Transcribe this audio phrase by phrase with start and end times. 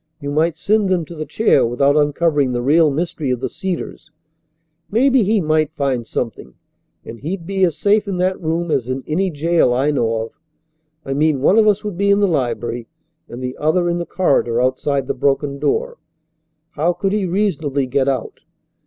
[0.19, 4.09] You might send them to the chair without uncovering the real mystery of the Cedars.
[4.89, 6.55] Maybe he might find something,
[7.05, 10.31] and he'd be as safe in that room as in any jail I know of.
[11.05, 12.87] I mean one of us would be in the library
[13.29, 15.99] and the other in the corridor outside the broken door.
[16.71, 18.39] How could he reasonably get out?